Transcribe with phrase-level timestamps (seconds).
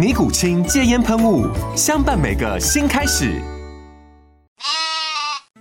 [0.00, 1.46] 尼古清戒烟喷雾，
[1.76, 3.38] 相伴每个新开始。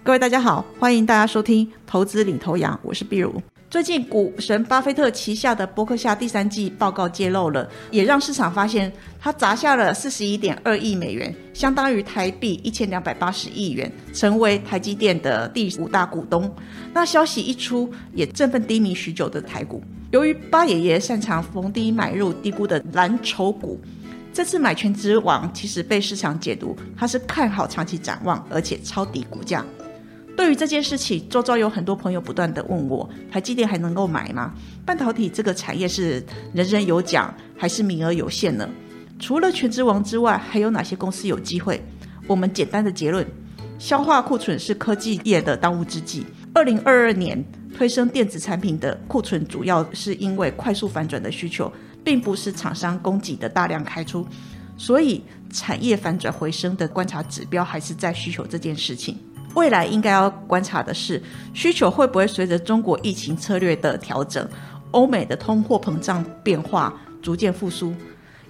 [0.02, 3.34] 各位大家好，欢迎大家收听《投资领头羊》，我是碧如。
[3.70, 16.50] 最近股神巴菲特旗下的伯克夏第三季报告揭露了，也让市场发现他砸下了四十一点二亿美元，相当于台币一千两百八十亿元，成为台积电的第五大股东。
[16.94, 19.84] 那消息一出，也振奋低迷许久的台股。
[20.12, 23.78] 由于巴爷爷擅长逢低买入低估的蓝筹股。
[24.32, 29.66] 这次买权之王其实被市场解读，他是看好长期展望，而且抄底股价。
[30.38, 34.54] 对于这件事情，周遭有很多朋友不断的问我：台积电还能够买吗？
[34.86, 38.70] 半导体这个产业是人人有奖，还是名额有限呢？
[39.20, 41.84] 除了权之王之外，还有哪些公司有机会？
[42.26, 43.26] 我们简单的结论：
[43.78, 46.26] 消化库存是科技业的当务之急。
[46.54, 47.44] 二零二二年
[47.76, 51.70] 推升电子产品的库存，主要是因为快速反转的需求。
[52.04, 54.26] 并不是厂商供给的大量开出，
[54.78, 59.18] 所以产业反转回升的观察指标还是在需求这件事情。
[59.56, 61.22] 未来应该要观察的是，
[61.54, 64.48] 需求会不会随着中国疫情策略的调整，
[64.92, 67.94] 欧美的通货膨胀变化逐渐复苏。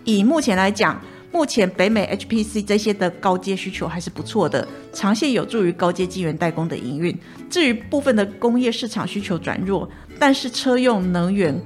[0.04, 7.18] 以目前来讲，目前北美 HPC 这些的高阶需求还是不错的，长线有助于高阶晶圆代工的营运。
[7.50, 11.60] 至于部分的工业市场需求转弱，但是车用能源。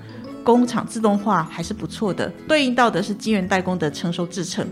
[0.44, 4.68] 工厂自动化还是不错的，对应到的是晶圆代工的成熟制程，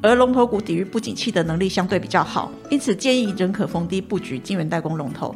[0.00, 5.34] 而龙头股抵御不景气的能力相对比较好，因此建议仍可逢低布局晶圆代工龙头。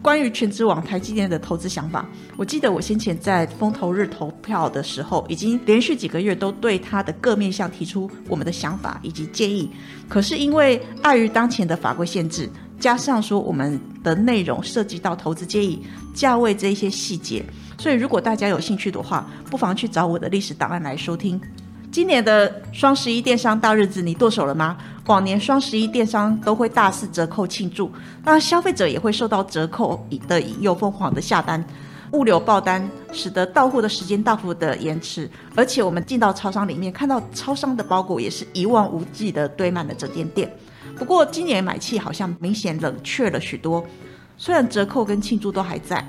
[0.00, 2.06] 关于全职网台积电的投资想法，
[2.36, 9.70] 我记得我先前在风投日投票的时候，已经连续几个月都对它的各面向提出我们的想法以及建议，
[10.06, 12.46] 可是因为碍于当前的法规限制，
[12.78, 15.82] 加上说我们的内容涉及到投资建议、
[16.14, 17.42] 价位这一些细节。
[17.76, 21.40] 所以，如果大家有兴趣的话，不妨去找我的历史档案来收听。
[21.90, 24.76] 今年的双十一电商大日子，你剁手了吗？
[25.06, 27.90] 往年双十一电商都会大肆折扣庆祝，
[28.24, 31.64] 那消费者也会受到折扣的引诱，疯狂的下单，
[32.10, 35.30] 物流爆单，使得到货的时间大幅的延迟。
[35.54, 40.50] 而且，我们进到超商里面，看到超商的包裹也是一望无际的堆满了整间店。
[40.96, 43.84] 不过，今年买气好像明显冷却了许多，
[44.36, 46.04] 虽然折扣跟庆祝都还在。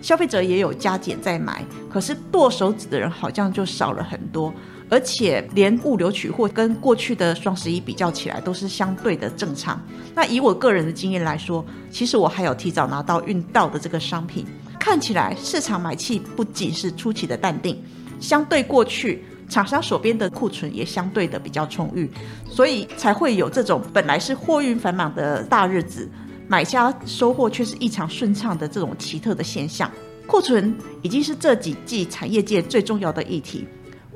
[0.00, 4.52] 消费者也有加减在买，可是剁手指的人好像就少了很多，
[4.88, 9.80] 而且连物流取货跟过去的双十一比较起来都是相对的正常。
[10.14, 14.46] 那以我个人的经验来说，其实我还有提早拿到运到的这个商品，
[14.78, 17.80] 看起来市场买气不仅是出奇的淡定，
[18.18, 22.10] 相对过去厂商手边的库存也相对的比较充裕，
[22.48, 26.08] 所以才会有这种本来是货运繁忙的大日子。
[26.50, 29.88] 买家收获却是异常顺畅的这种奇特的现象，
[30.26, 33.64] 库存已经是这几季产业界最重要的议题。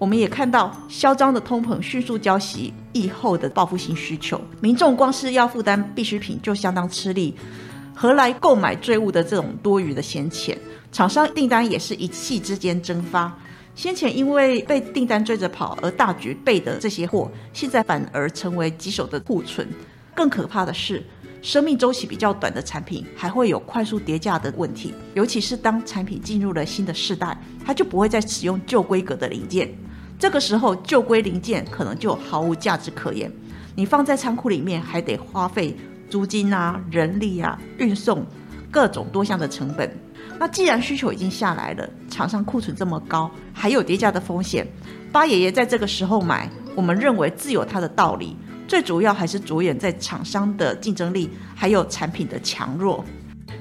[0.01, 7.33] 我们也看到嚣张的通膨迅速交袭疫后的报复性需求，民众光是要负担必需品就相当吃力，
[7.95, 10.59] 何来购买坠物的这种多余的闲钱？
[10.91, 13.33] 厂商订单也是一气之间蒸发，
[13.77, 19.69] 先前因为被订单追着跑而大举备的这些货，现在反而成为棘手的库存。
[20.17, 21.01] 更可怕的是。
[21.45, 29.71] 生命周期比较短的产品还会有快速叠价的问题，尤其是当产品进入了新的世代，它就不会再使用旧规格的零件。
[30.19, 33.31] 这个时候，旧规零件可能就毫无价值可言。
[33.75, 35.77] 你放在仓库里面，还得花费
[36.09, 38.25] 租金啊、人力啊、运送
[38.71, 39.95] 各种多项的成本。
[40.39, 44.67] 那既然需求已经下来了，厂商库存这么高，还有叠价的风险，
[45.13, 48.35] 八爷爷在这个时候买，我们认为自有它的道理。
[48.67, 53.05] 最主要还是着眼在厂商的竞争力，还有产品的强弱。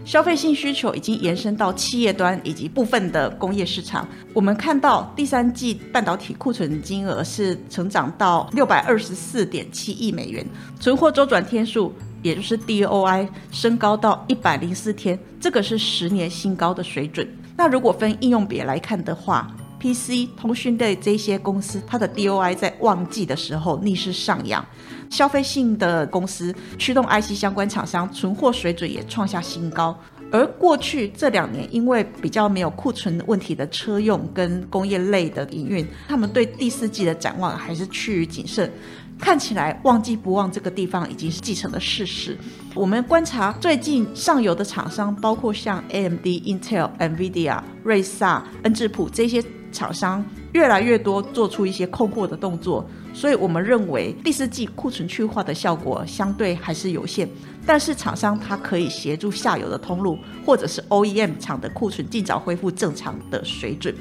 [0.06, 4.06] 消费性需求已经延伸到企业端以及部分的工业市场。
[4.34, 10.46] 我们看到第三季半导体库存金额是成长到六百二十四点七亿美元，
[10.78, 17.26] 存货周转天数也就是 DOI 升高到一百零四天，这个是十年新高的水准。
[17.56, 19.50] 那如果分应用别来看的话
[19.80, 24.66] ，PC 通讯类这些公司，它的 DOI 在旺季的时候逆势上扬，
[25.14, 29.96] 消费性的公司驱动 IC 相关厂商存货水准也创下新高。
[30.32, 38.72] 而过去这两年，因为比较没有库存问题的车用跟工业类的营运，他们对第四季的展望还是趋于谨慎。
[39.20, 42.36] 看起来旺季不旺这个地方已经是继承的事实。
[42.74, 52.84] 我们观察最近上游的厂商，包括像 AMD、Intel、NVIDIA、瑞萨、恩智浦这些厂商，越来越多做出一些控货的动作。
[53.14, 57.30] 所以我们认为第四季库存去化的效果相对还是有限。
[57.66, 63.96] 但是厂商它可以协助下游的通路或者是 OEM 厂的库存尽早恢复正常的水准。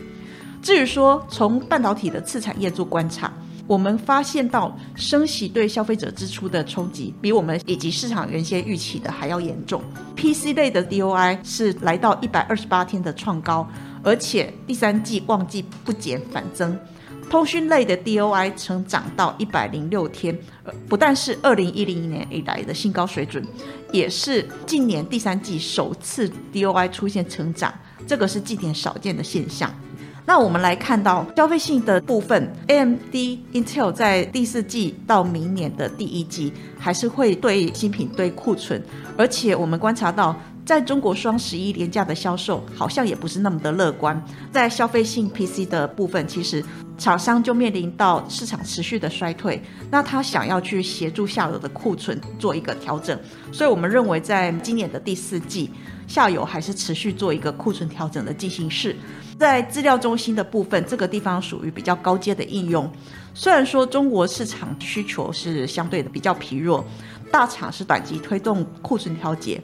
[0.61, 3.33] 至于说从半导体的次产业做观察，
[3.69, 9.81] 我们发现到升息对消费者支出的冲击比我们以及市场原先预期的还要严重。
[10.17, 13.69] PC 类的 DOI 是来到一百二十八天的创高，
[14.03, 16.77] 而且第三季旺季不减反增。
[17.33, 20.39] 通讯类的 DOI 成长到一百零六天，
[20.87, 23.43] 不但是二零一零年以来的新高水准，
[23.91, 27.73] 也是近年第三季首次 DOI 出现成长，
[28.07, 29.75] 这个是近年少见的现象。
[30.27, 33.15] 那我们来看到消费性的部分，AMD、
[33.55, 38.81] Intel 在第四季到明年的第一季还是会对新品堆库存，
[39.17, 40.37] 而且我们观察到。
[40.73, 44.19] 在中国双十一廉价的销售好像也不是那么的乐观，
[44.51, 46.65] 在消费性 PC 的部分，其实
[46.97, 53.21] 厂商就面临到市场持续的衰退，那他想要去协助下游的库存做一个调整，
[53.53, 55.71] 所以我们认为在今年的第四季，
[56.09, 58.97] 下游还是持续做一个库存调整的进行式。
[59.39, 62.91] 在资料中心的部分，这个地方属于比较高阶的应用，
[63.35, 66.83] 虽然说中国市场需求是相对的比较疲弱，
[67.31, 69.61] 大厂是短期推动库存调节。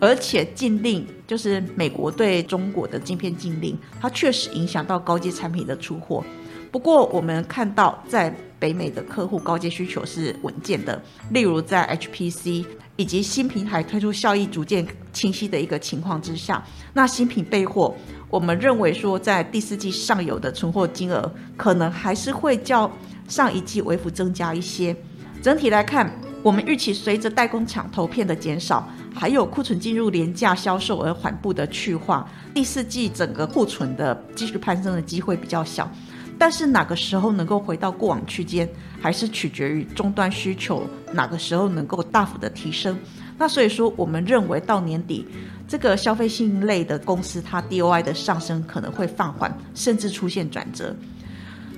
[0.00, 6.24] 而且禁令就是美国对中国的晶片禁令，它确实影响到高阶产品的出货。
[6.72, 12.64] 不过我们看到，在北美的客户高阶需求是稳健的，例如在 HPC
[12.96, 17.94] 以及新平台推出效益逐渐清晰的一个情况之下，那新品备货，
[18.28, 22.90] 我们认为说在第四季上游的存货金额可能还是会较
[23.26, 24.94] 上一季微幅增加一些。
[25.42, 26.08] 整体来看，
[26.42, 28.88] 我们预期随着代工厂投片的减少。
[29.12, 35.90] 还有库存进入廉价销售而缓步的去化，第四季整个库存的继续攀升的机会比较小，
[36.38, 38.66] 但是哪个时候能够回到过往区间，
[39.00, 42.96] 还是取决于终端需求哪个时候能够大幅的提升。
[43.36, 45.26] 那所以说，我们认为到年底，
[45.66, 50.94] 这个消费性类的公司它 DOI 的上升可能会放缓，甚至出现转折。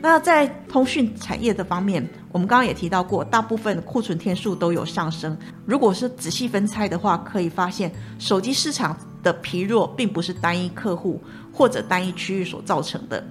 [0.03, 5.37] 那在通讯产业的方面，我们刚刚也提到过，大部分库存天数都有上升。
[5.67, 13.23] 如果是仔细分拆的话，可以发现手机市场的疲弱并不是单一客户或者单一区域所造成的，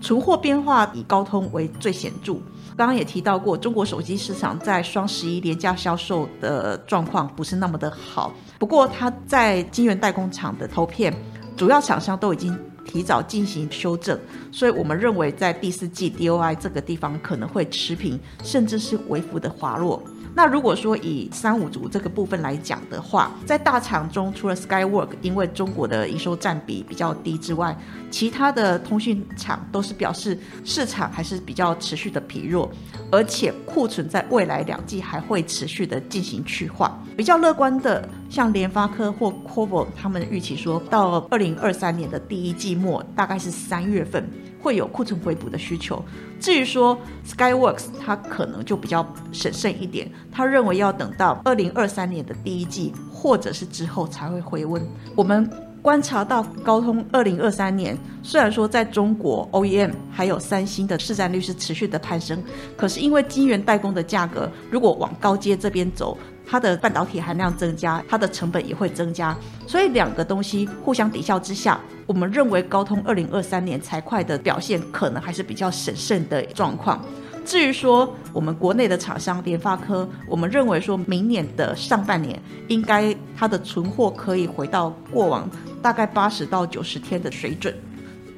[0.00, 2.34] 存货变化以高通为最显著。
[2.76, 11.12] 刚刚也提到过，中国手机市场在双十一廉价销售的状况不是那么的好，不过它在晶圆代工厂的投片，
[11.56, 12.56] 主要厂商都已经。
[12.84, 14.18] 提早进行修正，
[14.52, 20.02] 所以我们认为在第四季 DOI 这个地方可能会持平，甚至是微幅的滑落。
[20.36, 27.76] 那如果说以三五族这个部分来讲的话，在大厂中，除了 Skywork 因为中国的营收占比比较低之外，
[28.10, 32.68] 其他的通讯厂都是表示市场还是比较持续的疲弱，
[33.12, 37.00] 而且库存在未来两季还会持续的进行去化。
[37.16, 44.28] 比较乐观的，像联发科或 c o v o 他们预期说到二零二三年的第一季末，大概是三月份。
[44.64, 46.02] 会有库存回补的需求。
[46.40, 54.82] 至于说 Skyworks，它可能就比较审慎一点，他认为要等到二零二三年的第一季或者是之后才会回温。
[55.14, 55.48] 我们
[55.82, 62.42] 观察到高通二零二三年，虽然说在中国 OEM 还有三星的市占率是持续的攀升，
[62.74, 66.16] 可是因为晶圆代工的价格如果往高阶这边走。
[66.46, 69.36] 它的半导体含量增加，它的成本也会增加，
[69.66, 77.04] 所以两个东西互相抵消之下，我们认为高通二零二三年财会的表现可能还是比较审慎的状况。
[77.44, 85.46] 至于说我们国内的厂商联发科，我们认为说明年的上半年应该它的存货可以回到过往
[85.82, 87.74] 大概八十到九十天的水准。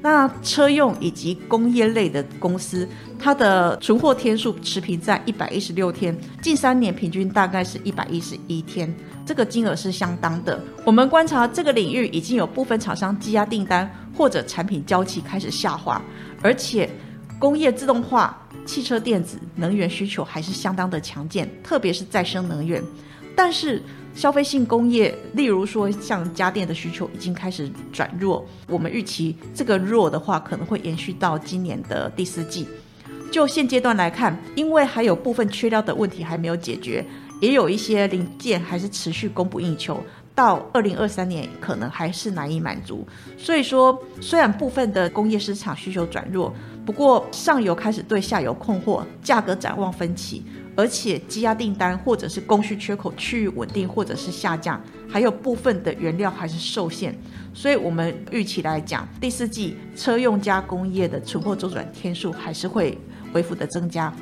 [0.09, 2.87] 那车用以及工业类的公司，
[3.19, 8.95] 它的存货天数持平在一百一十六天，近三年平均大概是一百一十一天，
[9.25, 10.63] 这个金额是相当的。
[10.85, 16.01] 我们观察这个领域已经有部分厂商积压订单或者产品交期开始下滑，
[16.41, 16.89] 而且
[17.37, 22.81] 工业自动化、汽车电子、能源需求还是相当的强健，特别是再生能源。
[23.35, 23.83] 但是
[24.17, 32.67] 消费性工业，例如说像家电的需求已经开始转弱，我们预期这个弱的话可能会延续到今年的第四季。
[33.31, 37.05] 就现阶段来看，因为还有部分缺料的问题还没有解决，
[37.39, 40.01] 也有一些零件还是持续供不应求。
[40.33, 43.07] 到二零二三年可能还是难以满足，
[43.37, 46.51] 所以说虽然部分的工业市场需求转弱，
[46.83, 50.43] 不过上游开始对下游困惑，价格展望分歧，
[50.77, 54.79] 而且积压订单或者是供需缺口趋于稳定或者是下降，
[55.09, 57.13] 还有部分的原料还是受限，
[57.53, 62.95] 所以我们预期来讲，第四季车用加工业的存货周转天数还是会
[63.33, 64.13] 恢复的增加。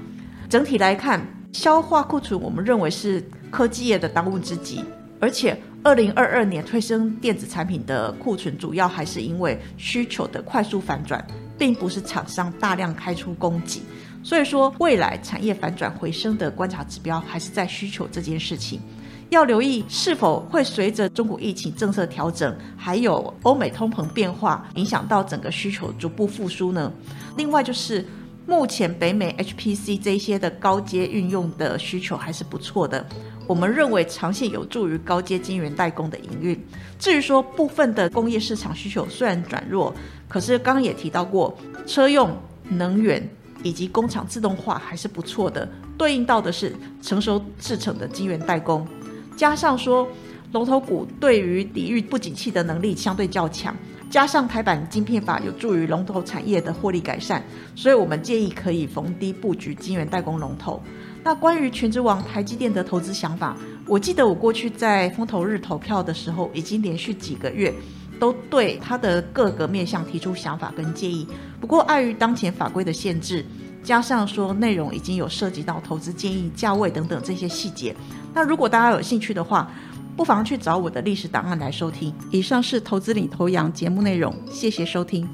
[0.50, 1.22] 整体来看，
[1.52, 3.22] 消化库存我们认为是
[3.52, 4.84] 科技业的当务之急，
[5.20, 5.56] 而且。
[5.86, 11.24] 二零二二年推升电子产品的库存，主要还是因为需求的快速反转，
[11.60, 13.84] 并不是厂商大量开出供给。
[14.26, 18.82] 所以说，未来产业反转回升的观察指标，还是在需求这件事情。
[19.30, 26.92] 要留意是否会随着中国疫情政策调整，还有欧美通膨变化，影响到整个需求逐步复苏呢？
[27.38, 28.04] 另外就是。
[28.48, 33.04] 目前北美 HPC 这些的高阶运用的需求还是不错的，
[33.48, 36.66] 我们认为长线有助于高阶晶圆代工的营运。
[37.00, 39.92] 至于说部分的工业市场需求虽然转弱，
[40.28, 42.30] 可是刚刚也提到过，车用、
[42.70, 43.28] 能源
[43.66, 45.68] 以及工厂自动化还是不错的，
[45.98, 48.88] 对应到的是成熟制成的晶圆代工，
[49.36, 50.08] 加上说
[50.52, 53.76] 龙头股对于抵御不景气的能力相对较强。
[54.08, 57.44] 加上台版晶片法有助于龙头产业的获利改善，
[57.76, 60.80] 所以我们建议可以逢低布局晶圆代工龙头。
[61.24, 63.58] 那关于全职王台积电的投资想法，
[63.88, 67.74] 我记得我过去在风投日投票的时候，已经连续几个月
[68.20, 71.28] 都对它的各个面向提出想法跟建议。
[71.60, 73.46] 不过碍于当前法规的限制，
[73.84, 77.96] 加上说内容已经有涉及到投资建议、价位等等这些细节，
[78.34, 79.72] 那如果大家有兴趣的话，
[80.16, 82.14] 不妨去找我的历史档案来收听。
[82.32, 85.28] 以上是投资领头羊节目内容，谢谢收听。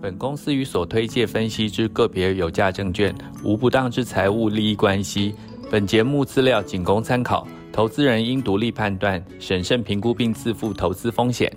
[0.00, 5.34] 本公司与所推介分析之个别有价证券无不当之财务利益关系。
[5.70, 11.50] 本节目资料仅供参考，投资人应独立判断、审慎评估并自负投资风险。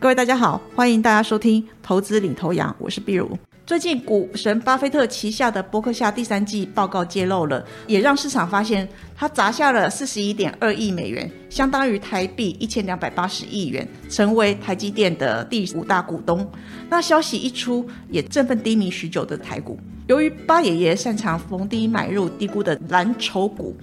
[0.00, 3.38] 各位大家好，欢迎大家收听投资领头羊，我是碧如。
[3.66, 16.50] 最近，股神巴菲特旗下的伯克夏第三季报告揭露了，也让市场发现他砸下了四十一点二亿美元，相当于台币一千两百八十亿元，成为台积电的第五大股东。
[16.88, 19.78] 那消息一出，也振奋低迷许久的台股。
[20.06, 23.76] 由于八爷爷擅长逢低买入低估的蓝筹股，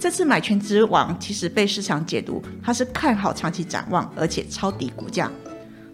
[0.00, 5.30] 这次买权之王其实被市场解读他是看好长期展望，而且抄底股价。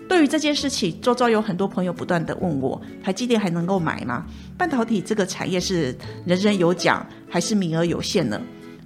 [0.08, 4.24] 对于这件事情，周遭有很多朋友不断的问我，台积电还能够买吗？
[4.56, 8.40] 半导体这个产业是人人有奖，还是名额有限呢？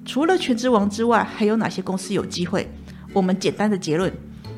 [0.06, 2.66] 除了全职王之外，还有哪些公司有机会？
[3.12, 4.10] 我们简单的结论：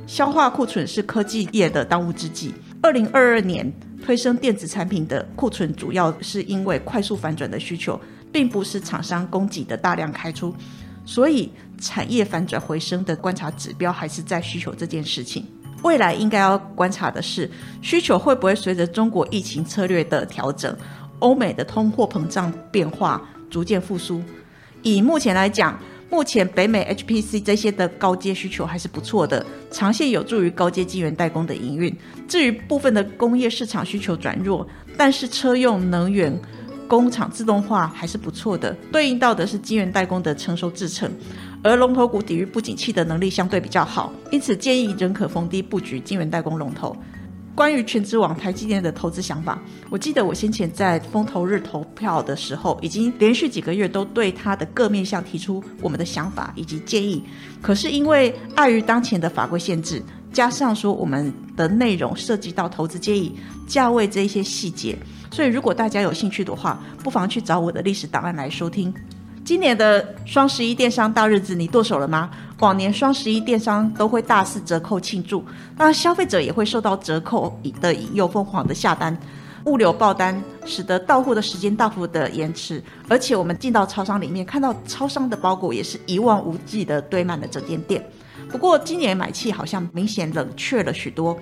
[0.06, 2.54] 消化库存是科技业的当务之急。
[2.80, 8.00] 二零二二年推升电子产品的库存，主要是因为快速反转的需求，
[8.30, 10.54] 并不是厂商供给的大量开出，
[11.04, 11.50] 所以
[11.80, 15.44] 产业反转回升的观察指标还是在需求这件事情。
[15.82, 20.76] 未来应该要观察的是，需求会不会随着中国疫情策略的调整，
[21.18, 23.20] 欧美的通货膨胀变化
[23.50, 24.22] 逐渐复苏。
[24.82, 31.94] 以目前来讲，目前北美 HPC 这些的高阶需求还是不错的，长线有助于高阶晶圆代工的营运。
[32.26, 36.32] 至于部分的工业市场需求转弱，但是车用能源。
[36.88, 41.10] 工厂自动化还是不错的，对应到的是晶圆代工的成熟制程，
[41.62, 46.96] 而龙头股抵御不景气的能力相对比较好，因此建议仍可逢低布局晶圆代工龙头。
[47.54, 57.22] 关于全职网台积电的投资想法，我记得我先前在风投日投票的时候，已经连续几个月都对它的各面向提出我们的想法以及建议，
[57.60, 60.02] 可是因为碍于当前的法规限制，
[60.32, 63.36] 加上说我们的内容涉及到投资建议、
[63.68, 64.96] 价位这一些细节。
[65.30, 68.92] 所以，如果大家有兴趣的话，不妨去找我的历史档案来收听。
[69.44, 72.30] 今年的双十一电商大日子，你剁手了吗？
[72.60, 75.44] 往年双十一电商都会大肆折扣庆祝，
[75.76, 79.18] 那消费者也会受到折扣的引诱，疯狂的下单，
[79.64, 82.80] 物流爆单，使得到货的时间大幅的延迟。
[83.08, 88.08] 而且，我们进到超商里面，看到超商的包裹也是一望无际的堆满了整间店。
[88.48, 91.36] 不过，今年买气好像明显冷却了许多，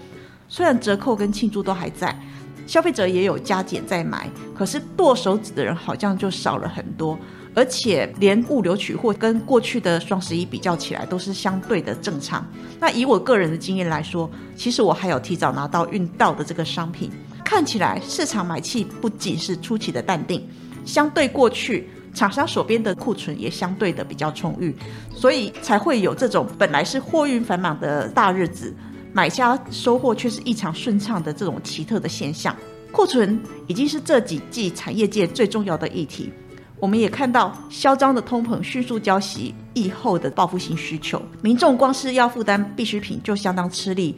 [0.49, 2.19] 虽然折扣跟庆祝都还在。
[2.67, 7.19] 消费者也有加减在买，可是剁手指的人好像就少了很多，
[7.55, 12.47] 而且连物流取货跟过去的双十一比较起来都是相对的正常。
[12.79, 17.11] 那以我个人的经验来说，其实我还有提早拿到运到的这个商品，
[17.45, 20.49] 看起来市场买气不仅是出奇的淡定，
[20.85, 24.75] 相对过去厂商手边的库存也相对的比较充裕，
[25.15, 28.75] 所以才会有这种本来是货运繁忙的大日子，
[29.13, 32.57] 买家收货却是异常顺畅的这种奇特的现象。
[32.93, 36.33] 库存已经是这几季产业界最重要的议题。
[36.81, 44.17] 我们也看到嚣张的通膨迅速浇熄疫后的报复性需求，民众光是要负担必需品就相当吃力，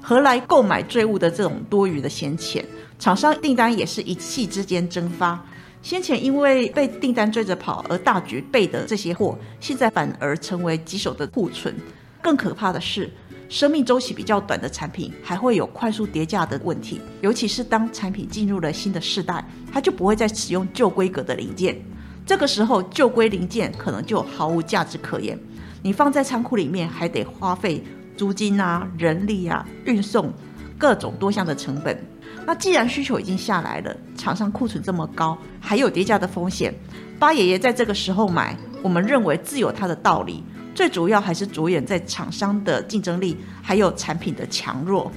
[0.00, 2.64] 何来购买坠物的这种多余的闲钱？
[2.96, 5.44] 厂商订单也是一气之间蒸发。
[5.82, 11.74] 先前因为被订单追着跑而大举备的这些货，现在反而成为棘手的库存。
[12.22, 13.10] 更可怕的是，
[13.48, 21.76] 生命周期比较短的产品还会有快速叠价的问题，尤其是当产品进入了新的世代，它就不会再使用旧规格的零件。
[22.26, 25.38] 这个时候，旧规零件可能就毫无价值可言。
[25.80, 27.80] 你放在仓库里面，还得花费
[28.16, 30.32] 租金啊、人力啊、运送
[30.76, 31.96] 各种多项的成本。
[32.44, 36.74] 那既然需求已经下来了，厂商库存这么高，还有跌价的风险，
[37.16, 40.42] 八爷爷在这个时候买，我们认为自有他的道理。
[40.74, 45.10] 最主要还是着眼在厂商的竞争力，还有产品的强弱。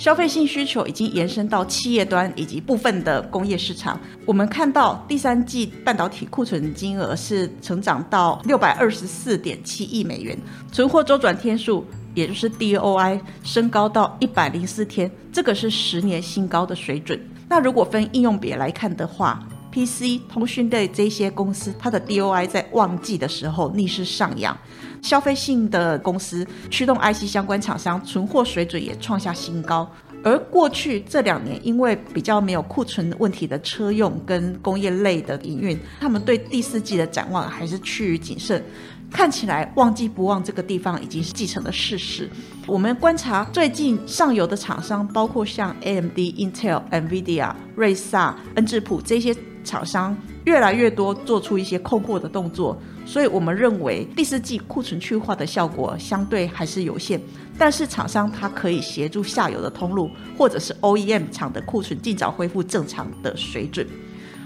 [0.00, 4.00] 消费性需求已经延伸到企业端以及部分的工业市场。
[4.24, 10.34] 我们看到第三季半导体库存金额是成长到六百二十四点七亿美元，
[10.72, 17.20] 存货周转天数也就是 DOI 升高到一百零四天，这个是十年新高的水准。
[17.46, 24.56] 那如果分应用别来看的话，PC、通讯类这些公司，它的 DOI 在旺季的时候逆势上扬。
[25.02, 29.90] 消费性的公司驱动 IC 相关厂商存货水准也创下新高，
[30.22, 38.62] 而过去这两年因为比较没有库存问题的车用跟工业类的营运，他们对第四季的展望还是趋于谨慎，
[39.10, 42.28] 看起来旺季不旺这个地方已经是既成的事实。
[42.66, 49.34] 我们观察最近上游的厂商，包括像 AMD、Intel、NVIDIA、瑞萨、恩智浦这些
[49.64, 52.76] 厂商，越来越多做出一些控货的动作。
[53.06, 57.20] 所以我们认为第四季库存去化的效果相对还是有限，
[57.58, 63.86] 但是厂商它可以协助下游的通路或者是 OEM 厂的库存尽早恢复正常的水准。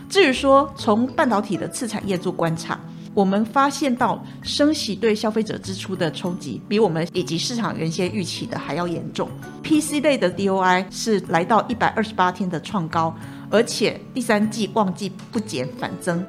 [0.08, 2.78] 至于说从半导体的次产业做观察，
[3.12, 9.28] 我们发现到升息对消费者支出的冲击比我们以及市场原先预期的还要严重。
[9.62, 13.14] PC 类的 DOI 是来到一百二十八天的创高，
[13.50, 16.24] 而且第三季旺季不减反增。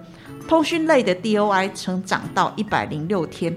[0.47, 3.51] 通讯类的 DOI 曾涨到一百零六天，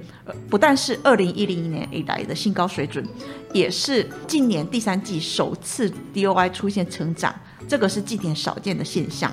[0.48, 3.06] 不但是二零一零年以来的新高水准，
[3.52, 7.34] 也是近年第三季首次 DOI 出现成长，
[7.68, 9.30] 这个是近年少见的现象。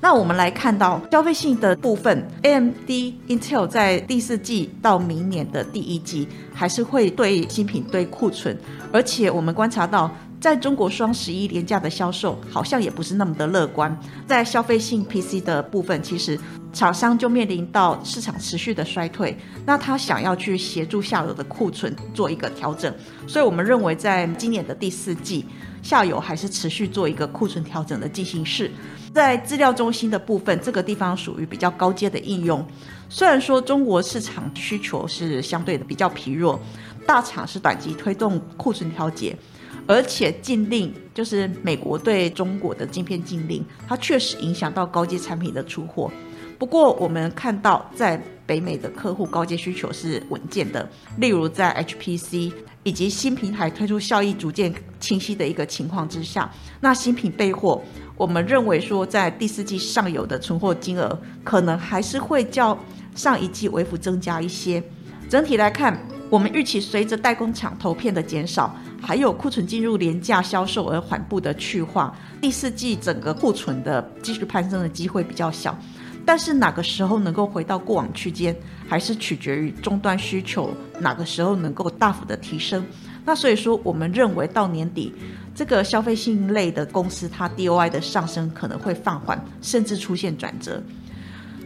[0.00, 2.88] 那我们来看到消费性的部分，AMD、
[3.26, 8.56] Intel 在第四季到明年的第一季还是会对新品堆库存，
[8.92, 10.08] 而且我们观察到。
[10.42, 16.36] 在中国双十一廉价的销售好像也不是那么的乐观，在消费性 PC 的部分，其实
[16.72, 22.92] 厂商就面临到市场持续的衰退，那他想要去协助下游的库存做一个调整，
[23.28, 25.46] 所以我们认为在今年的第四季，
[25.80, 28.68] 下游还是持续做一个库存调整的进行式。
[29.14, 32.66] 在资料中心的部分，这个地方属于比较高阶的应用，
[33.08, 36.58] 虽然说中国市场需求是相对的比较疲弱，
[37.06, 39.36] 大厂是短期推动库存调节。
[39.86, 46.10] 而且禁令就是美国对中国的晶片禁令，它确实影响到高阶产品的出货。
[46.58, 52.52] 不过我们看到，在北美的客户高阶需求是稳健的，例如在 HPC
[52.84, 56.48] 以及新平台推出效益逐渐清晰的一个情况之下，
[56.80, 57.82] 那新品备货，
[58.16, 62.78] 我们认为说在第四季上游的存货金额可能还是会较
[63.16, 64.80] 上一季微幅增加一些。
[65.28, 65.98] 整体来看，
[66.32, 68.74] 我们预期随着代工厂投片的减少。
[69.02, 75.76] 还有库存进入廉价销售而缓步的去化，第四季整个库存的继续攀升的机会比较小，
[76.24, 78.56] 但是哪个时候能够回到过往区间，
[78.88, 82.86] 还是取决于终端需求哪个时候能够大幅的提升。
[83.24, 85.12] 那所以说，我们认为到年底，
[85.52, 90.80] 这个消费性类的公司它 DOI 的上升可能会放缓，甚至出现转折。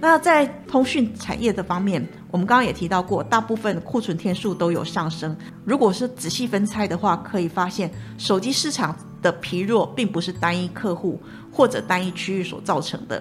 [0.09, 5.37] 那在通讯产业的方面，我们刚刚也提到过，大部分库存天数都有上升。
[5.65, 13.21] 如果是仔细分拆的话，可以发现手机市场的疲弱并不是单一客户或者单一区域所造成的，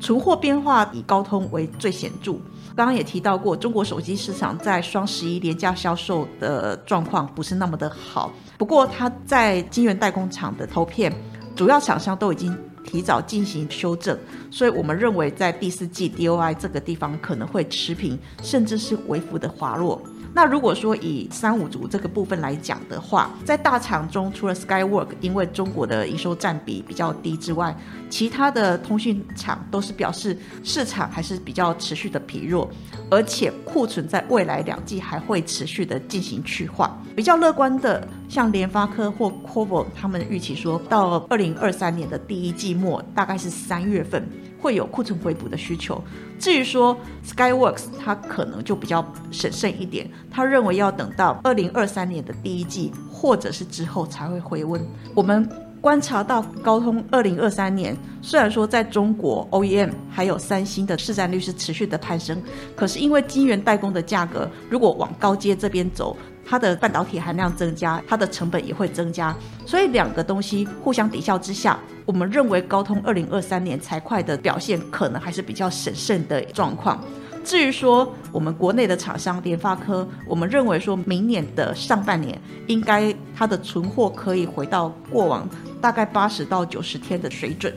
[0.00, 2.32] 存货变化以高通为最显著。
[2.76, 8.30] 刚刚也提到过，中国手机市场在双十一廉价销售的状况不是那么的好。
[8.58, 11.10] 不过它在晶圆代工厂的投片，
[11.56, 12.54] 主要厂商都已经。
[12.88, 14.18] 提早进行修正，
[14.50, 20.00] 所以我们认为在第四季 DOI 这个地方可能会持平，甚至是微幅的滑落。
[20.34, 27.76] 那如果说以三五族这个部分来讲的话，在大厂中，除了 Skywork 因为中国的营收占比比较低之外，
[28.08, 32.70] 其他的通讯厂都是表示市场还是比较持续的疲弱，
[33.10, 36.96] 而且库存在未来两季还会持续的进行去化。
[37.16, 44.28] 比较乐观的，像联发科或 c o v o 他们预期说到二零二三年的第一季末，大概是三月份。
[44.60, 46.02] 会有库存回补的需求。
[46.38, 54.80] 至于说 Skyworks，它可能就比较审慎一点，他认为要等到二零二三年的第一季或者是之后才会回温。
[55.14, 55.48] 我们
[55.80, 62.40] 观察到高通二零二三年，虽然说在中国 OEM 还有三星的市占率是持续的攀升，
[62.76, 66.16] 可是因为晶圆代工的价格如果往高阶这边走。
[66.48, 76.98] 它的半导体含量增加，它的成本也会增加，所以两个东西互相抵消之下，我们认为高通二零二三年财会的表现可能还是比较审慎的状况。
[77.44, 85.48] 至于说我们国内的厂商联发科，我们认为说明年的上半年应该它的存货可以回到过往
[85.80, 87.72] 大概八十到九十天的水准。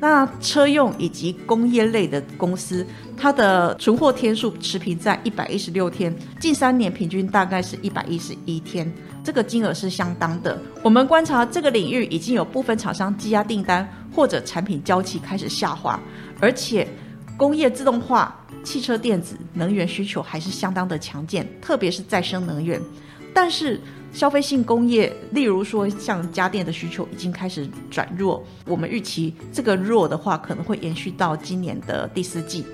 [0.00, 2.86] 那车用以及工业类的公司，
[3.18, 8.90] 它的存货天数持平在一百一十六天，近三年平均大概是一百一十一天，
[9.22, 10.58] 这个金额是相当的。
[10.82, 16.00] 我们观察这个领域已经有部分厂商积压订单或者产品交期开始下滑，
[16.40, 16.88] 而且
[17.36, 18.34] 工业自动化、
[18.64, 22.80] 汽车电子、能源需求还是相当的强健，特别是再生能源，
[23.34, 23.78] 但是。
[24.12, 32.64] 消费性工业，例如说像家电的需求已经开始转弱，我们预期这个弱的话可能会延续到今年的第四季。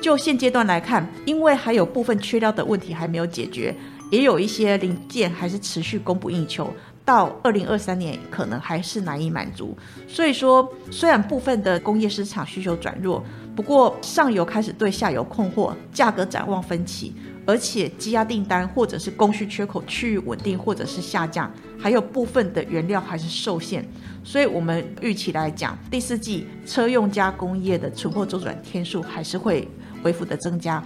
[0.00, 3.72] 就现阶段来看，因为还有部分缺料的问题还没有解决，
[4.10, 6.68] 也有一些零件还是持续供不应求，
[7.04, 9.76] 到二零二三年可能还是难以满足。
[10.08, 17.14] 所以说，虽然部分的工业市场需求转弱，不过上游开始对下游困惑，价格展望分歧。
[17.44, 23.84] 而且积压订单或者是供需缺口趋于稳定或者是下降，还有部分的原料还是受限，
[24.22, 29.68] 所以我们预期来讲，第四季车用加工业的存货周转天数还是会
[30.02, 30.82] 恢复的增加。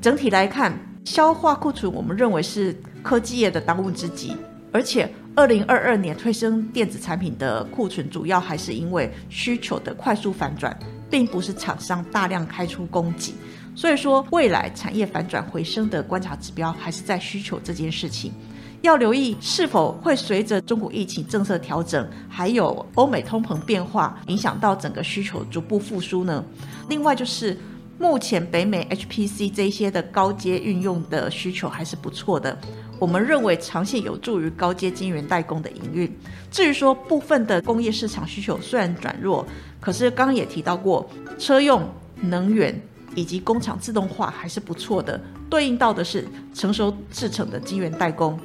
[0.00, 4.36] 整体来看，消化库存，我们认为是科技业的当务之急。
[4.72, 10.76] 而且，二零二二年推升电子产品的库存，主要还是因为需求的快速反转，
[11.10, 13.34] 并不是厂商大量开出供给。
[13.74, 18.30] 所以说，未来产业反转回升的观察指标还是在需求这件事情，
[18.82, 26.44] 要留意是否会随着中国疫情政策调整，还有欧美通膨变化，影响到整个需求逐步复苏呢？
[26.88, 27.56] 另外就是，
[27.98, 32.56] 目前北美 HPC 这些的高阶运用的需求还是不错的，
[32.98, 36.14] 我们认为长线有助于高阶晶圆代工的营运。
[36.50, 39.46] 至于说部分的工业市场需求虽然转弱，
[39.80, 41.08] 可是刚刚也提到过，
[41.38, 41.82] 车用
[42.20, 42.78] 能源。
[43.14, 45.20] 以及工厂自动化还是不错的，
[45.50, 48.38] 对应到的是成熟制成的晶圆代工，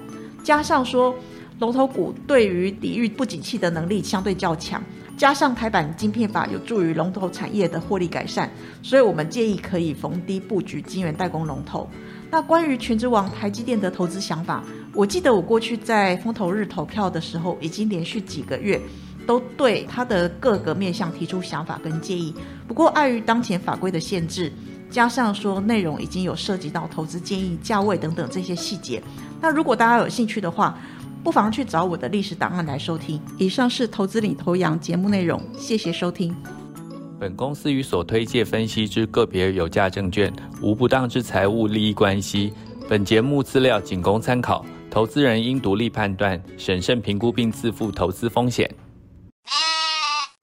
[0.43, 1.15] 加上说
[1.59, 4.83] 龙头股对于抵御不景气的能力相对较强，
[5.17, 8.49] 加上台版晶片法有助于龙头产业的获利改善，
[8.83, 11.89] 所以我们建议可以逢低布局晶圆代工龙头。
[12.29, 14.61] 那关于全职王台积电的投资想法，
[14.93, 18.79] 我记得我过去在风投日投票的时候，已经连续几个月。
[19.27, 22.33] 都对他的各个面向提出想法跟建议，
[22.67, 24.51] 不过碍于当前法规的限制，
[24.89, 29.03] 加上说内容已经有涉及到投资建议、价位等等这些细节，
[29.41, 30.75] 那如果大家有兴趣的话，
[31.23, 33.21] 不妨去找我的历史档案来收听。
[33.37, 36.33] 以上是投资领头羊节目内容，谢谢收听。
[37.19, 42.53] 本公司与所推介分析之个别有价证券无不当之财务利益关系。
[42.87, 48.73] 本节目资料仅供参考，投资人应独立判断、审慎评估并自负投资风险。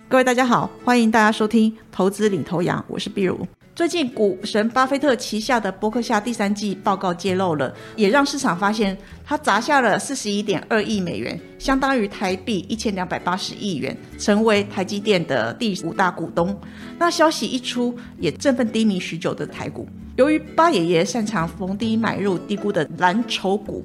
[0.07, 3.40] 各位大家好，欢迎大家收听《投资领头羊》，我是碧如。
[3.75, 16.57] 最近股神巴菲特旗下的伯克夏第三季报告揭露了，也让市场发现他砸下了四十一点二亿美元，相当于台币一千两百八十亿元，成为台积电的第五大股东。
[16.99, 19.88] 那消息一出，也振奋低迷许久的台股。
[20.17, 23.85] 由于巴爷爷擅长逢低买入低估的蓝筹股，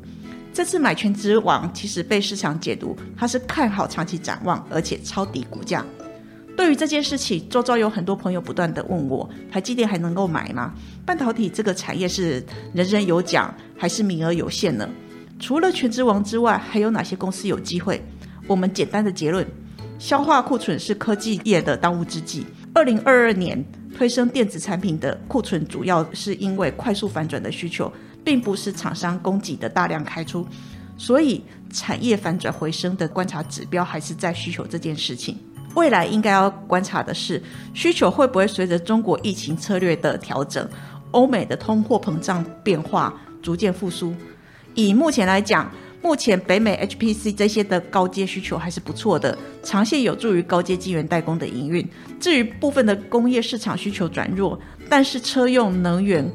[0.54, 5.84] 这次买权之王其实被市场解读他是看好长期展望，而且抄底股价。
[6.58, 10.74] 对于这件事情，周遭有很多朋友不断的问我，台积电还能够买吗？
[11.06, 14.88] 半导体这个产业是人人有奖，还是名额有限呢？
[15.40, 18.04] 除了全职王之外，还有哪些公司有机会？
[18.46, 19.48] 我们简单的结论：
[19.98, 22.46] 消化库存是科技业的当务之急。
[22.74, 23.64] 二零二二年
[23.98, 27.92] 推升电子产品的库存，主要是因为快速反转的需求，
[28.24, 30.46] 并不是厂商供给的大量开出，
[30.98, 35.38] 所以产业反转回升的观察指标还是在需求这件事情。
[35.76, 37.42] 未来应该要观察的是，
[37.74, 40.68] 需求会不会随着中国疫情策略的调整，
[41.12, 44.14] 欧美的通货膨胀变化逐渐复苏。
[44.74, 51.88] 以目前来讲，目前北美 HPC 这些的高阶需求还是不错的，长线有助于高阶晶圆代工的营运。
[52.20, 56.32] 至于部分的工业市场需求转弱，但是车用能源。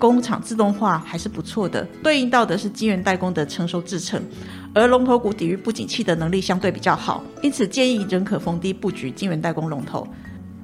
[0.00, 4.22] 工厂自动化还是不错的，对应到的是晶圆代工的成熟制程，
[4.78, 10.06] 而龙头股抵御不景气的能力相对比较好，因此建议仍可逢低布局晶圆代工龙头。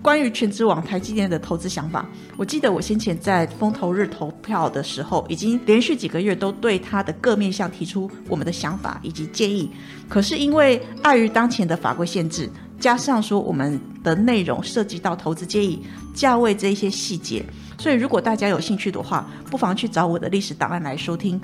[0.01, 9.71] 关于全职网台积电的投资想法，我记得我先前在风投日投票的时候，已经连续几个月都对它的各面向提出我们的想法以及建议，
[10.09, 15.83] 可是因为碍于当前的法规限制，加上说我们的内容涉及到投资建议、
[16.15, 17.43] 价位这一些细节。
[17.79, 21.41] 所以，如果大家有兴趣的话，不妨去找我的历史档案来收听。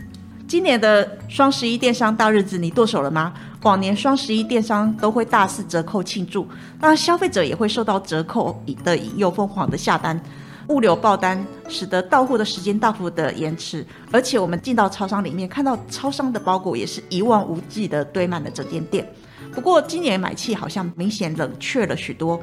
[0.50, 3.32] 今年的双十一电商大日子，你剁手了吗？
[3.62, 6.44] 往年双十一电商都会大肆折扣庆祝，
[6.80, 10.20] 那消费者也会受到折扣的引诱，疯狂的下单，
[10.66, 13.86] 物流爆单，使得到货的时间大幅的延迟。
[14.10, 19.08] 而且，我们进到超商里面，看到超商的包裹也是一望无际的堆满了整间店。
[19.52, 22.42] 不过，今年买气好像明显冷却了许多，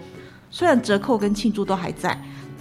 [0.50, 2.18] 虽然折扣跟庆祝都还在。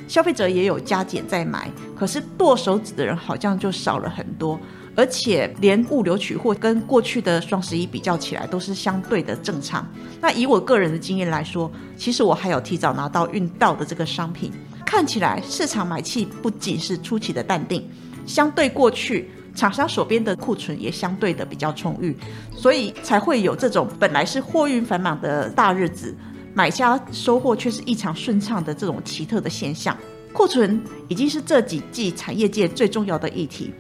[0.09, 4.59] 消费者也有加减在买，可是剁手指的人好像就少了很多，
[4.97, 9.87] 而且连物流取货跟过去的双十一比较起来都是相对的正常。
[10.21, 14.51] 那以我个人的经验来说，其实我还有提早拿到运到的这个商品，
[14.87, 17.87] 看起来市场买气不仅是出奇的淡定，
[18.27, 22.17] 相对过去厂商手边的库存也相对的比较充裕，
[22.57, 26.15] 所以才会有这种本来是货运繁忙的大日子。
[26.55, 29.95] 买家收货却是异常顺畅的这种奇特的现象，
[30.33, 33.71] 库存已经是这几季产业界最重要的议题。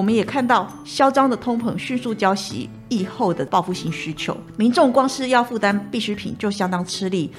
[0.00, 7.30] 我们也看到嚣张的通膨迅速交袭疫后的报复性需求，民众光是要负担必需品就相当吃力，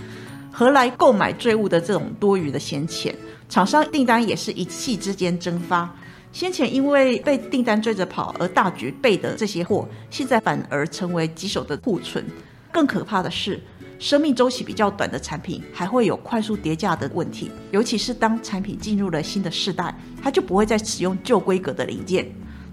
[0.51, 3.15] 何来购买坠物的这种多余的闲钱？
[3.49, 5.91] 厂商订单也是一气之间蒸发。
[6.31, 12.23] 先前因为被订单追着跑而大举备的这些货，现在反而成为棘手的库存。
[12.71, 13.59] 更可怕的是。
[13.97, 22.27] 生命周期比较短的产品还会有快速叠价的问题，尤其是当产品进入了新的世代，它就不会再使用旧规格的零件。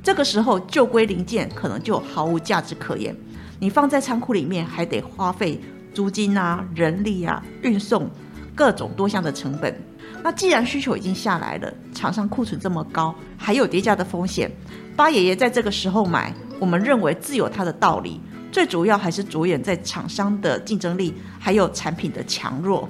[0.09, 3.14] 这个时候，旧规零件可能就毫无价值可言。
[3.61, 5.61] 你放在仓库里面，还得花费
[5.92, 8.09] 租金啊、人力啊、运送
[8.55, 9.79] 各种多项的成本。
[10.23, 14.51] 那既然需求已经下来了，厂商库存这么高，还有叠价的风险，
[14.97, 18.18] 八爷爷在这个时候买，我们认为自有它的道理。
[18.51, 22.88] 最主要还是着眼在厂商的竞争力，还有产品的强弱。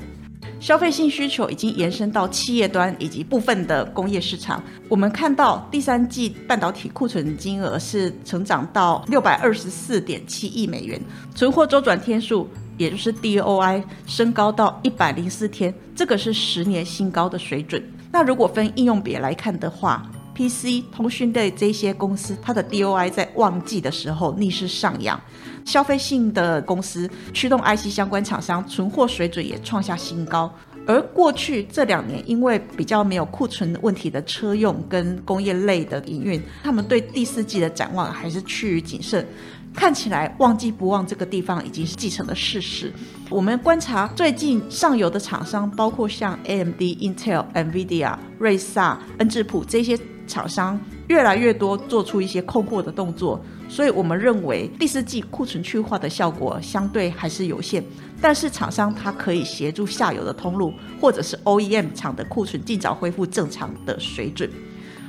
[0.60, 4.62] 消费性需求已经延伸到企业端以及部分的工业市场。
[4.88, 11.00] 我们看到第三季半导体库存金额是成长到六百二十四点七亿美元，
[11.34, 17.82] 存货周转天数也就是 DOI 升高到一百零四天，这个是十年新高的水准。
[18.10, 25.20] 那如果分应用别来看的话，PC 通讯类这些公司，它的 DOI 在旺季的时候逆势上扬，
[25.64, 30.52] 消费性的公司驱动 IC 相关厂商存货水准也创下新高。
[30.86, 39.26] 而过去这两年，因为比较没有库存问题的车用跟工业类的营运，他们对第四季的展望还是趋于谨慎。
[39.74, 42.90] 看起来旺季不旺这个地方已经是继承的事实。
[43.28, 49.98] 我们观察最近上游的厂商，包括像 AMD、Intel、NVIDIA、瑞萨、恩智浦这些。
[50.28, 57.82] 厂商越来越多做出一些控货的动作，所以我们认为第四季库存去化的效果相对还是有限。
[58.20, 64.50] 但是厂商它可以协助下游的通路或者是 OEM 厂的库存尽早恢复正常的水准。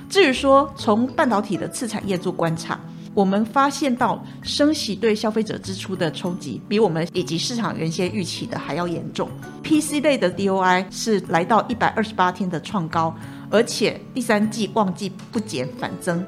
[0.07, 2.79] 至于说从半导体的次产业做观察，
[3.15, 9.27] 我们发现到升息对消费者支出的冲击比我们以及市场原先预期的还要严重。
[9.63, 13.13] PC 类的 DOI 是来到一百二十八天的创高。
[13.49, 16.23] 而且第三季旺季不减反增，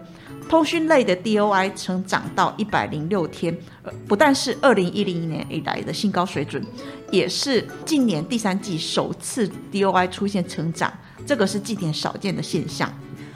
[0.49, 3.55] 通讯类的 DOI 曾涨到一百零六天，
[4.07, 6.63] 不但是二零一零年以来的新高水准，
[7.11, 10.91] 也是近年第三季首次 DOI 出现成长，
[11.25, 12.91] 这个是近年少见的现象。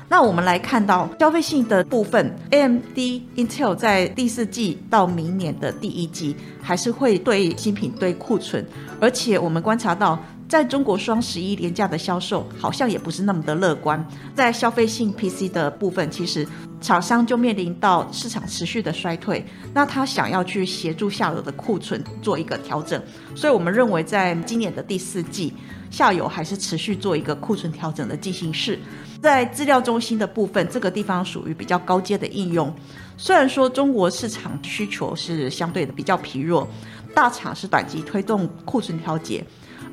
[0.08, 2.98] 那我们来看到消费性的部分，AMD、
[3.36, 8.64] Intel 在第四季到明年的第一季还是会对新品堆库存，
[9.00, 10.20] 而且我们观察到。
[10.48, 14.04] 在中国双十一廉价的销售好像也不是那么的乐观，
[14.36, 16.48] 在消费性 PC 的部分，其实
[16.80, 23.02] 厂商就面临到市场持续的衰退，那他想要去协助下游的库存做一个调整，
[23.34, 25.52] 所以我们认为在今年的第四季，
[25.90, 28.80] 下游还是持续做一个库存调整的进行式。
[29.22, 32.72] 在资料中心的部分，这个地方属于比较高阶的应用，
[33.18, 36.68] 虽然说中国市场需求是相对的比较疲弱，
[37.16, 39.44] 大厂是短期推动库存调节。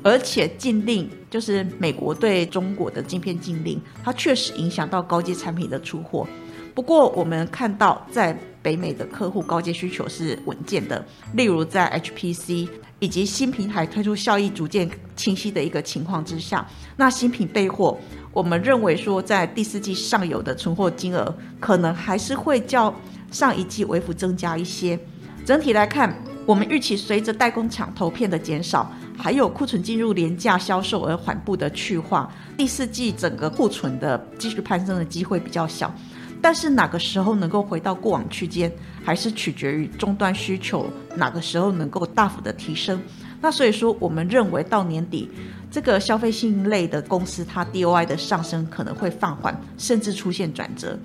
[0.03, 6.27] 而且禁令就是美国对中国的晶片禁令，它确实影响到高阶产品的出货。
[6.75, 12.67] 不过我们看到，在北美的客户高阶需求是稳健的，例如在 HPC
[12.99, 17.97] 以及新平台推出效益逐渐清晰的一个情况之下，那新品备货，
[18.31, 22.93] 我们认为说在第四季上游的存货金额可能还是会较
[23.31, 24.99] 上一季微幅增加一些。
[25.45, 26.11] 整体来看，
[26.45, 35.93] 我们预期随着代工厂投片的减少，还有库存进入廉价销售而缓步的去化，第四季整个库存的继续攀升的机会比较小。
[36.41, 38.69] 但是哪个时候能够回到过往区间，
[39.05, 43.01] 还是取决于终端需求哪个时候能够大幅的提升。
[43.39, 45.29] 那所以说，我们认为到年底，
[45.71, 50.99] 这个消费性类的公司它 DOI 的上升可能会放缓，甚至出现转折。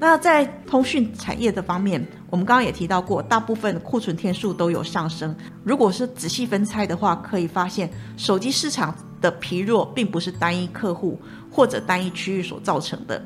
[0.00, 5.36] 那在通讯产业的方面，我们刚刚也提到过，大部分库存天数都有上升。
[5.62, 13.22] 如果是仔细分拆的话，可以发现手机市场的疲弱并不是单一客户或者单一区域所造成的。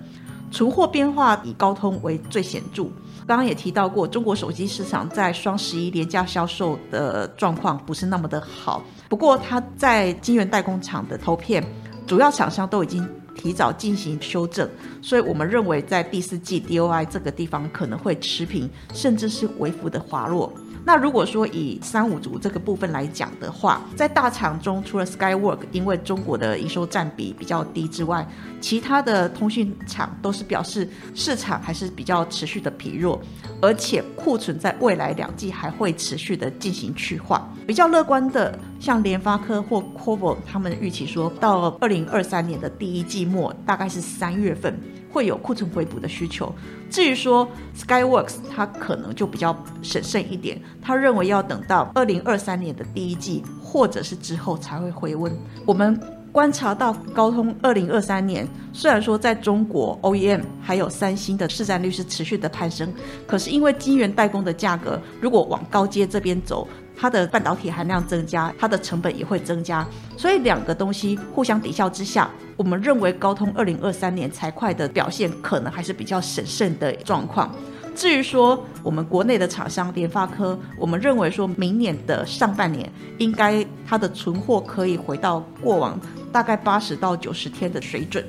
[0.51, 2.85] 存货变化以高通为最显著。
[3.27, 8.83] 刚刚也提到过，中国手机市场在双十一廉价销售的状况不是那么的好。
[9.09, 11.65] 不过，它在晶圆代工厂的投片，
[12.05, 14.69] 主要厂商都已经提早进行修正，
[15.03, 20.53] 所以我们认为在第四季 DOI 这个地方可能会持平，甚至是微幅的滑落。
[20.87, 28.27] 那如果说以三五族这个部分来讲的话，在大厂中，除了 Skywork 因为中国的营收占比比较低之外，
[28.61, 33.19] 其他的通讯厂都是表示市场还是比较持续的疲弱，
[33.63, 37.51] 而且库存在未来两季还会持续的进行去化。
[37.67, 44.79] 比较乐观的，像联发科或 c o v o 他们预期说到二零二三年的第一季末，大概是三月份。
[45.15, 46.53] 会有库存回补的需求。
[46.91, 55.33] 至于说 Skyworks，它可能就比较审慎一点，他认为要等到二零二三年的第一季或者是之后才会回温。
[55.65, 55.99] 我们
[56.33, 62.93] 观察到高通二零二三年，虽然说在中国 OEM 还有三星的市占率是持续的攀升，
[63.25, 66.67] 可是因为晶圆代工的价格如果往高阶这边走。
[66.97, 77.55] 它的半导体含量增加，它的成本也会增加，所以两个东西互相抵消之下，我们认为高通二零二三年财会的表现可能还是比较审慎的状况。
[77.95, 85.97] 至于说我们国内的厂商联发科，我们认为说明年的上半年应该它的存货可以回到过往
[86.33, 88.25] 大概八十到九十天的水准。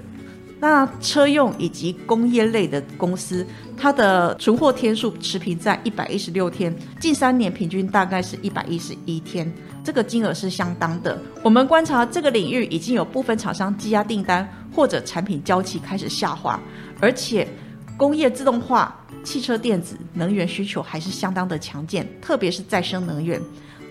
[0.59, 3.45] 那车用以及工业类的公司，
[3.77, 9.51] 它的存货天数持平在一百一十六天，近三年平均大概是一百一十一天，
[9.83, 11.21] 这个金额是相当的。
[11.43, 16.59] 我们观察这个领域已经有部分厂商积压订单或者产品交期开始下滑，
[17.01, 17.47] 而且
[17.97, 23.39] 工业自动化、汽车电子、能源需求还是相当的强健，特别是再生能源，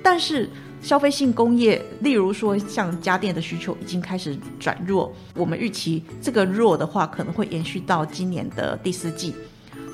[0.03, 0.49] 但是。
[0.85, 9.35] 消费性工业，例如说像家电的需求已经开始转弱，我们预期这个弱的话可能会延续到今年的第四季。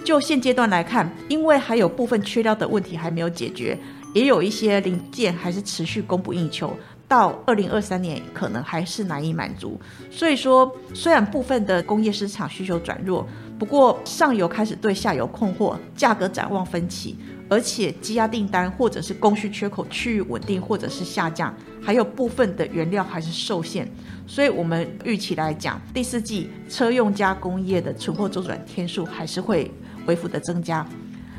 [0.04, 3.78] 就现阶段来看，因为还有部分缺料的问题还没有解决，
[4.14, 6.76] 也有一些零件还是持续供不应求，
[7.06, 9.80] 到二零二三年可能还是难以满足。
[10.10, 13.24] 所以说，虽然部分的工业市场需求转弱，
[13.60, 17.16] 不过上游开始对下游困惑，价格展望分歧。
[17.50, 23.86] 而且积压订单或者是供需缺口趋于稳定或者是下降，还有部分的原料还是受限，
[24.24, 29.68] 所以我们预期来讲，第四季车用加工业的存货周转天数还是会
[30.06, 30.86] 恢复的增加。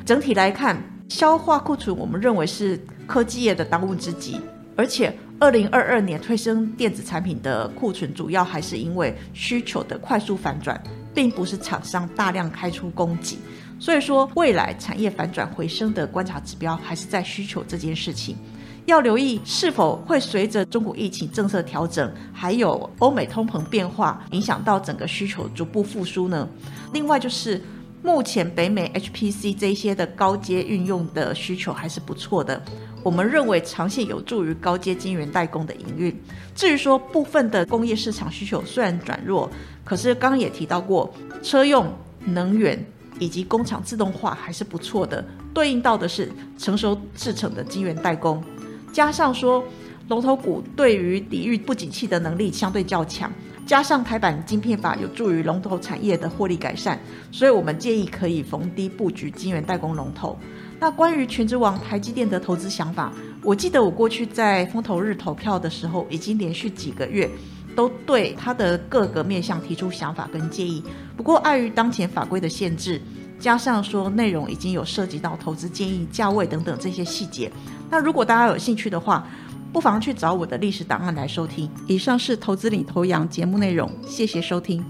[0.06, 4.38] 整体来看，消化库存我们认为是科技业的当务之急，
[4.76, 10.82] 而且二零二二年推升电子产品的库存，主要还是因为需求的快速反转，
[11.14, 13.38] 并不是厂商大量开出供给。
[13.82, 18.38] 所以说，未来产业反转回升的观察指标还是在需求这件事情，
[18.86, 26.48] 要留意是否会随着中国疫情政策调整，还有欧美通膨变化，影响到整个需求逐步复苏呢？
[26.94, 27.60] 另外就是
[28.04, 32.62] 目前北美 HPC 这些的高阶运用的需求还是不错的，
[33.02, 36.16] 我们认为长线有助于高阶晶圆代工的营运。
[36.54, 39.50] 至于说部分的工业市场需求虽然转弱，
[39.84, 41.92] 可是刚刚也提到过，车用
[42.26, 42.78] 能源。
[43.20, 48.44] 以及工厂自动化还是不错的，对应到的是成熟制成的晶圆代工，
[48.92, 49.64] 加上说
[50.08, 53.32] 龙头股对于抵御不景气的能力相对较强，
[53.66, 57.00] 加上台版晶片法有助于龙头产业的获利改善，
[57.32, 60.38] 所以我们建议可以逢低布局晶圆代工龙头。
[60.80, 67.30] 那关于全职王台积电的投资想法，我记得我过去在风投日投票的时候，已经连续几个月。
[67.76, 70.84] 都对它的各个面向提出想法跟建议，
[71.16, 73.02] 不过碍于当前法规的限制，
[73.40, 77.52] 加上说内容已经有涉及到投资建议、价位等等这些细节，
[77.90, 79.28] 那如果大家有兴趣的话，
[79.74, 81.70] 不妨去找我的历史档案来收听。
[81.88, 84.84] 以上是投资领头羊节目内容，谢谢收听。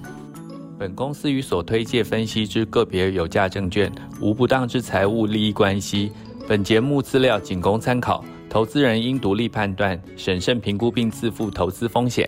[0.79, 6.11] 本公司与所推介分析之个别有价证券无不当之财务利益关系。
[6.47, 12.27] 本节目资料仅供参考，投资人应独立判断、审慎评估并自负投资风险。